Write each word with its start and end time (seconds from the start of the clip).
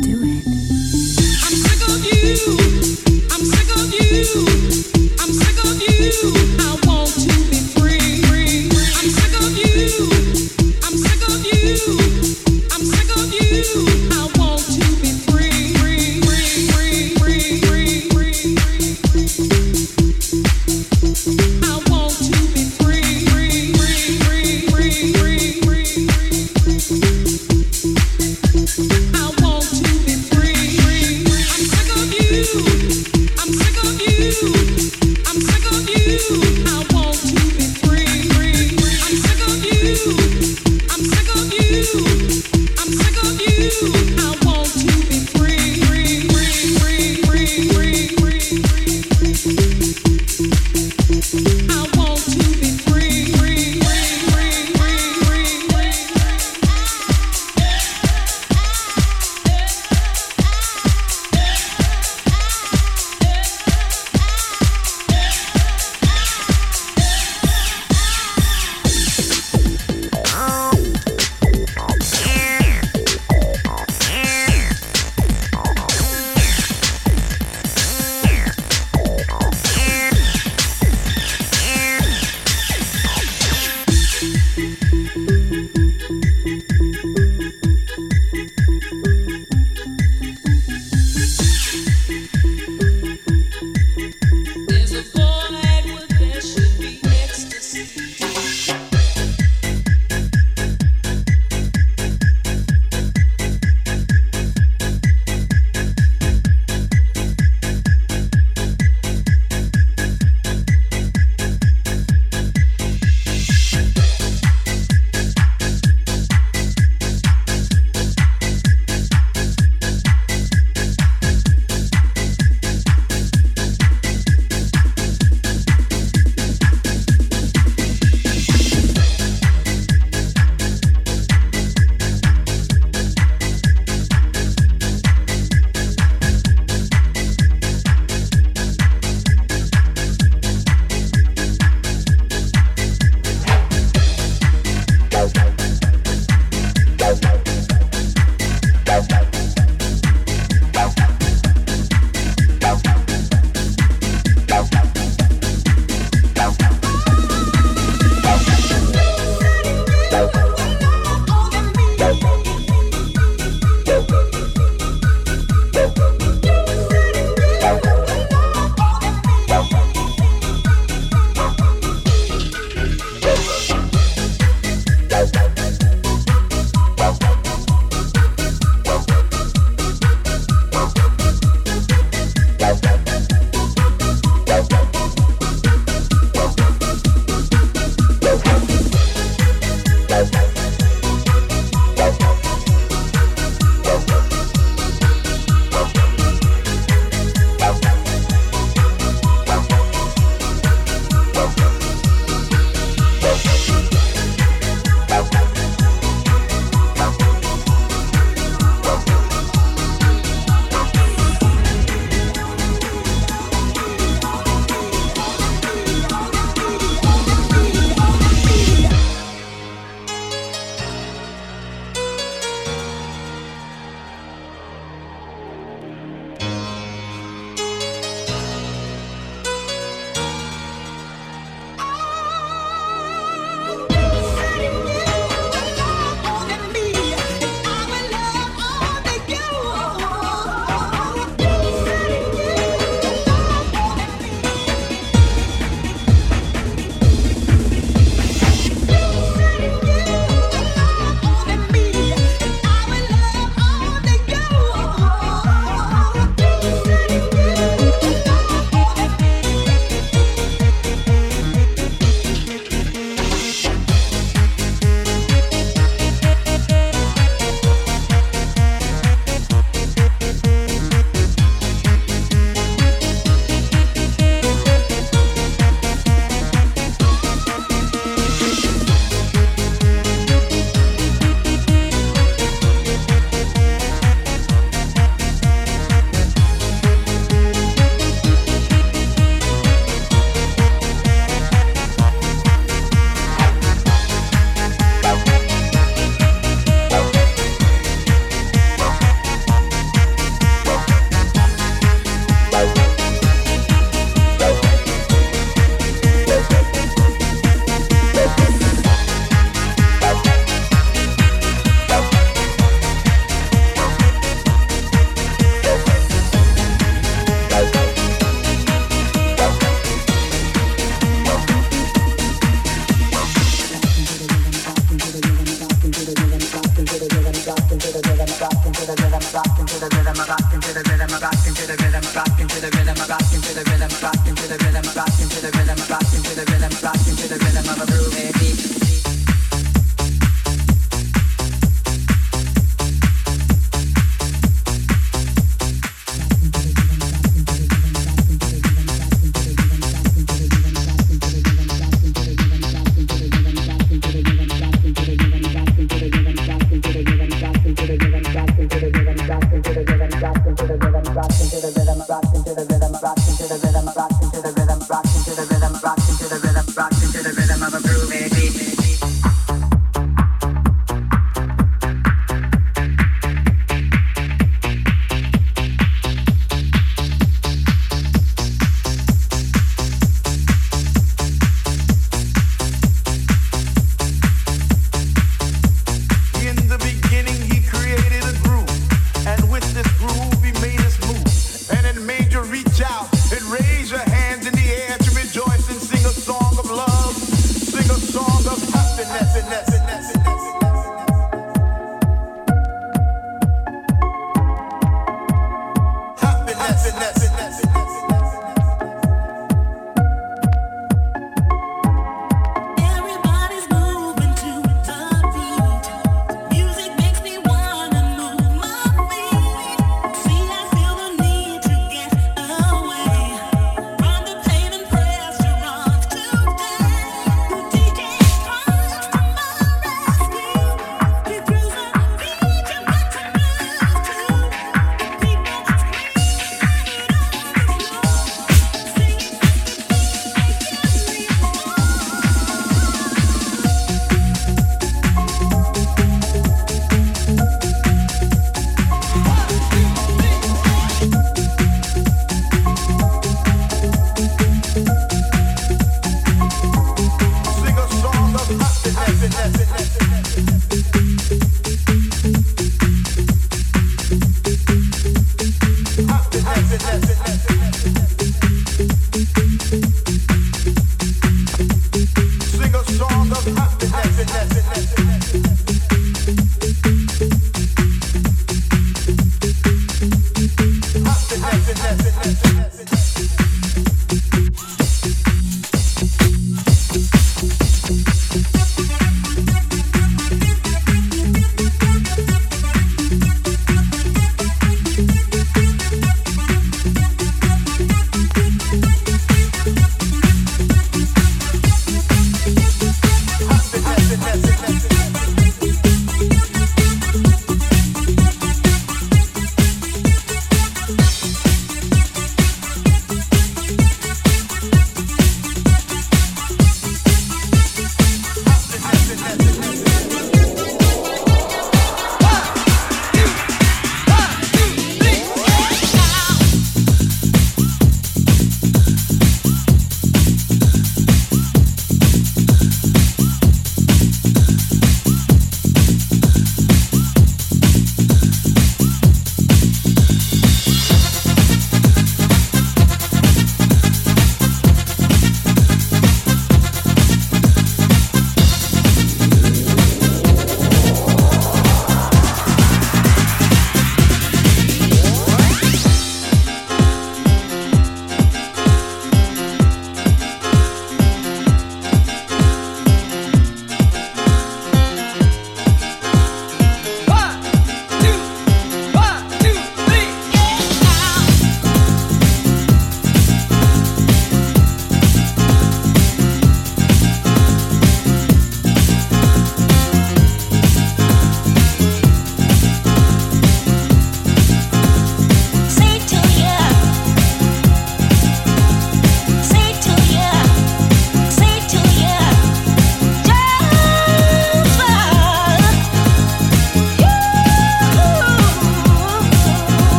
do 0.00 0.22
it. 0.22 0.46
I'm 0.46 1.54
sick 1.54 1.88
of 1.88 2.04
you. 2.04 2.56
I'm 3.30 3.44
sick 3.44 3.76
of 3.76 4.92
you. 4.92 4.97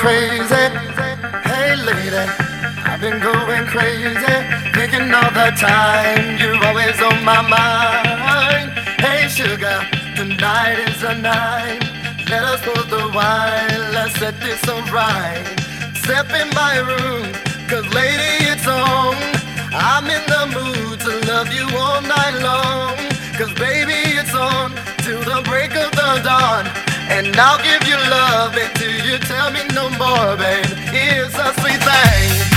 Crazy. 0.00 0.64
Hey 1.44 1.76
lady, 1.76 2.24
I've 2.88 3.00
been 3.02 3.20
going 3.20 3.66
crazy. 3.66 4.36
Thinking 4.72 5.12
all 5.12 5.32
the 5.40 5.52
time. 5.60 6.40
You're 6.40 6.56
always 6.68 6.96
on 7.02 7.22
my 7.22 7.42
mind. 7.44 8.72
Hey 9.04 9.28
sugar, 9.28 9.78
tonight 10.16 10.78
is 10.88 11.02
the 11.02 11.14
night. 11.14 11.84
Let 12.30 12.42
Let's 12.48 12.62
pour 12.64 12.82
the 12.96 13.04
wine, 13.12 13.80
let's 13.92 14.14
set 14.18 14.40
this 14.40 14.66
on 14.68 14.84
right. 14.90 15.44
Step 16.02 16.28
in 16.40 16.48
my 16.62 16.74
room, 16.90 17.26
cause 17.68 17.86
lady, 17.92 18.32
it's 18.52 18.66
on. 18.66 19.16
I'm 19.72 20.06
in 20.16 20.24
the 20.34 20.44
mood 20.56 20.96
to 21.04 21.12
love 21.30 21.52
you 21.52 21.66
all 21.76 22.00
night 22.00 22.36
long. 22.40 22.96
Cause 23.36 23.52
baby, 23.60 24.00
it's 24.20 24.34
on 24.34 24.72
till 25.04 25.20
the 25.20 25.42
break 25.44 25.72
of 25.76 25.90
the 25.92 26.10
dawn. 26.24 26.64
And 27.16 27.36
I'll 27.36 27.62
give 27.62 27.82
you 27.86 27.98
love 28.08 28.49
you 29.10 29.18
tell 29.18 29.50
me 29.50 29.60
no 29.74 29.90
more, 29.98 30.36
babe. 30.36 30.64
Here's 30.92 31.34
a 31.34 31.52
sweet 31.60 31.82
thing. 31.82 32.49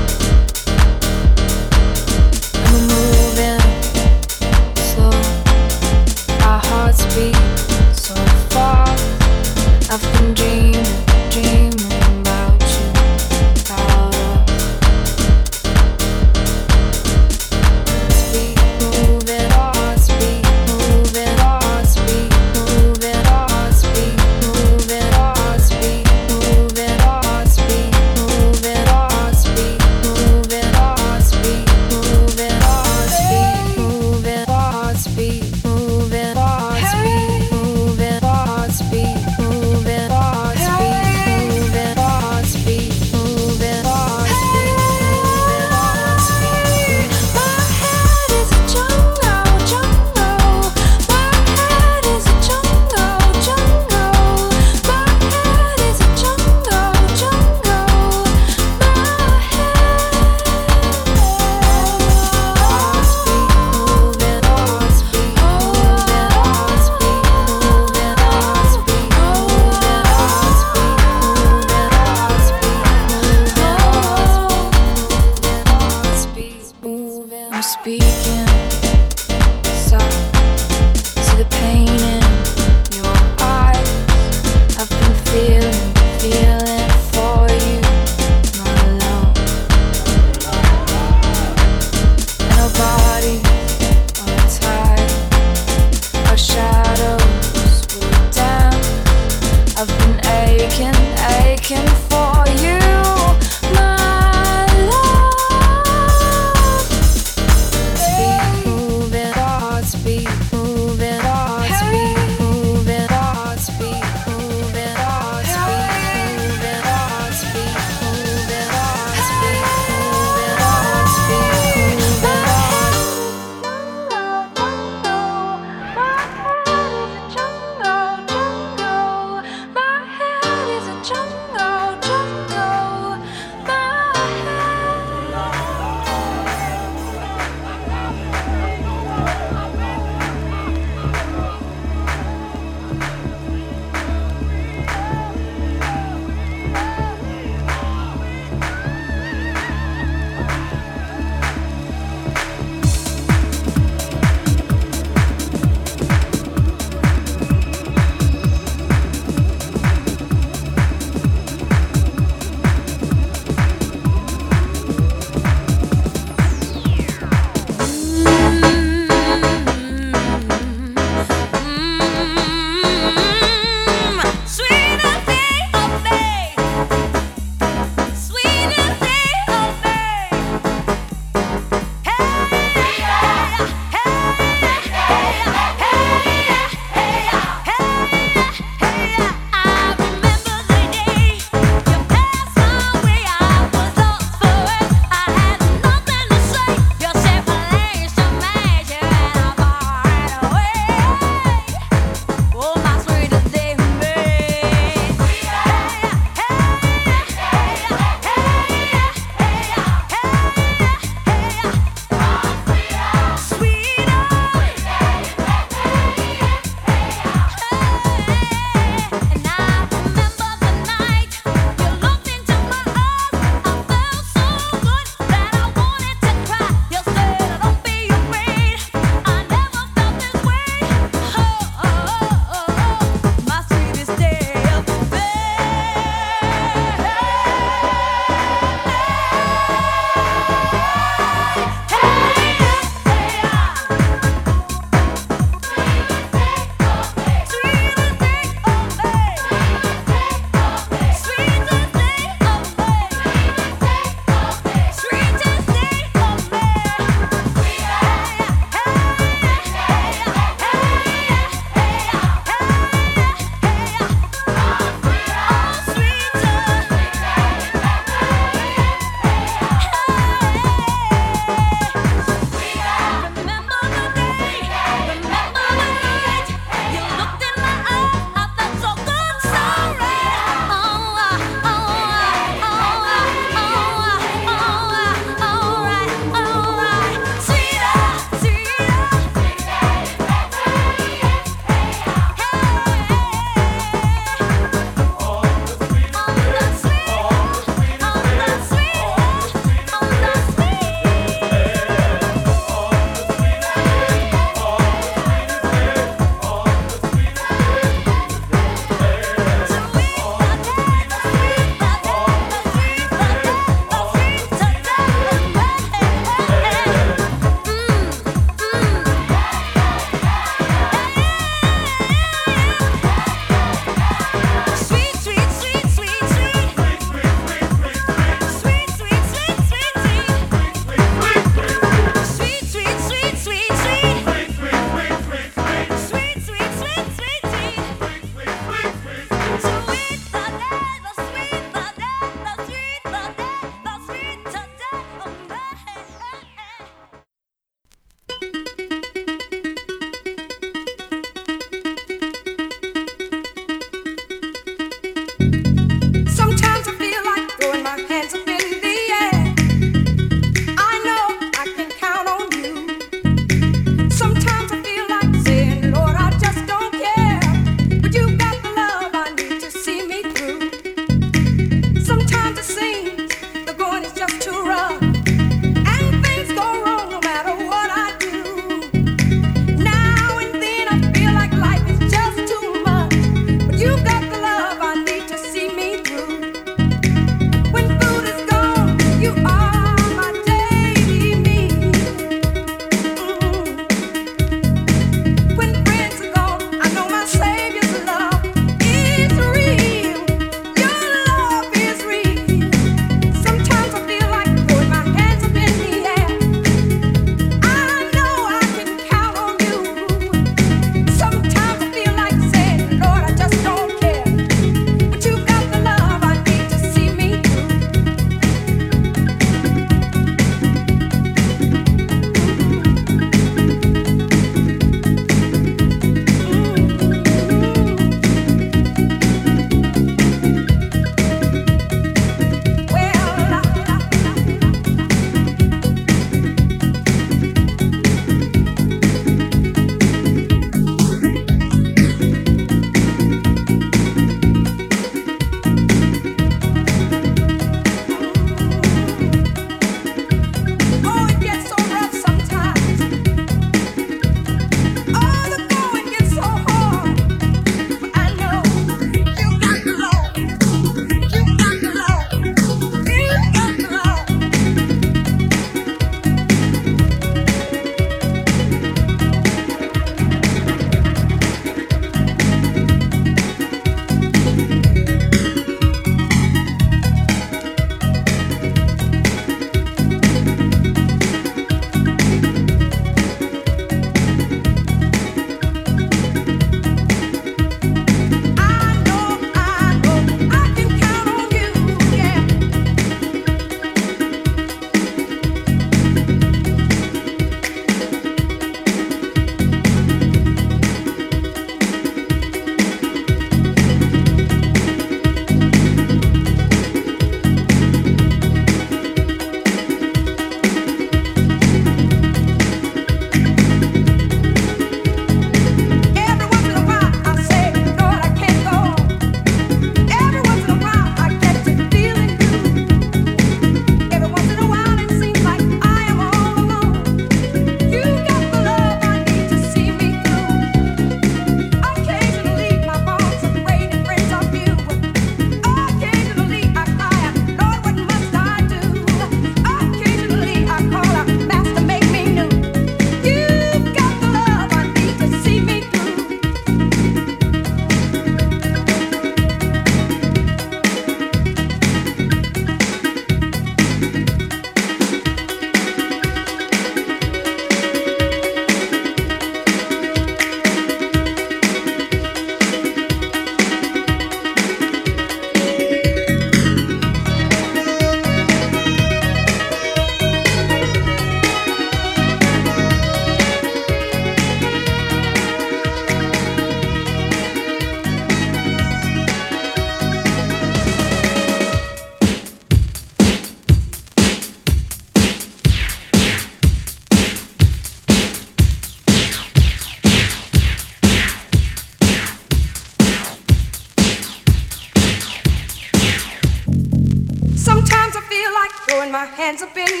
My 599.11 599.25
hands 599.25 599.61
up 599.61 599.75
in 599.75 600.00